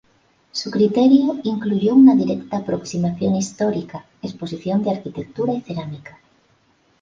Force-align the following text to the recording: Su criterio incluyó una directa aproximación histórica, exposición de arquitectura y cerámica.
Su 0.51 0.71
criterio 0.71 1.39
incluyó 1.43 1.93
una 1.93 2.15
directa 2.15 2.57
aproximación 2.57 3.35
histórica, 3.35 4.03
exposición 4.23 4.81
de 4.83 4.89
arquitectura 4.89 5.53
y 5.53 5.61
cerámica. 5.61 6.17